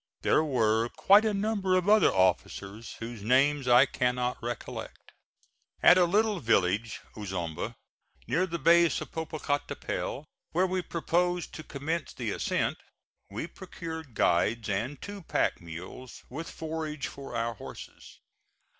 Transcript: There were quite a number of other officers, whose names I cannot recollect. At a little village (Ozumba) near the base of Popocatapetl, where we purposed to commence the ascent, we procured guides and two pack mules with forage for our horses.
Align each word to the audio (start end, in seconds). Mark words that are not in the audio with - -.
There 0.23 0.43
were 0.43 0.89
quite 0.89 1.25
a 1.25 1.31
number 1.31 1.75
of 1.77 1.87
other 1.87 2.11
officers, 2.11 2.93
whose 2.95 3.21
names 3.21 3.67
I 3.67 3.85
cannot 3.85 4.41
recollect. 4.41 5.11
At 5.83 5.99
a 5.99 6.05
little 6.05 6.39
village 6.39 7.01
(Ozumba) 7.15 7.75
near 8.25 8.47
the 8.47 8.57
base 8.57 8.99
of 8.99 9.11
Popocatapetl, 9.11 10.23
where 10.53 10.65
we 10.65 10.81
purposed 10.81 11.53
to 11.53 11.61
commence 11.61 12.13
the 12.13 12.31
ascent, 12.31 12.79
we 13.29 13.45
procured 13.45 14.15
guides 14.15 14.67
and 14.69 14.99
two 14.99 15.21
pack 15.21 15.61
mules 15.61 16.23
with 16.31 16.49
forage 16.49 17.05
for 17.05 17.35
our 17.35 17.53
horses. 17.53 18.17